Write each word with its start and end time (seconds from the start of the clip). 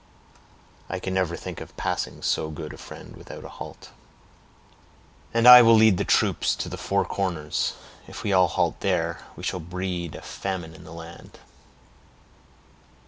I 0.89 0.97
can 0.97 1.13
never 1.13 1.37
think 1.37 1.61
of 1.61 1.77
passing 1.77 2.23
so 2.23 2.49
good 2.49 2.73
a 2.73 2.77
friend 2.79 3.15
without 3.15 3.45
a 3.45 3.49
halt." 3.49 3.91
"And 5.31 5.47
I 5.47 5.61
will 5.61 5.75
lead 5.75 5.97
the 5.97 6.03
troop 6.03 6.39
to 6.57 6.67
the 6.67 6.75
Four 6.75 7.05
Corners; 7.05 7.73
if 8.07 8.23
we 8.23 8.33
all 8.33 8.47
halt 8.47 8.79
there, 8.79 9.19
we 9.35 9.43
shall 9.43 9.59
breed 9.59 10.15
a 10.15 10.23
famine 10.23 10.73
in 10.73 10.85
the 10.85 10.91
land." 10.91 11.37